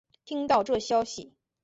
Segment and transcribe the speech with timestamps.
[0.25, 1.31] 听到这消息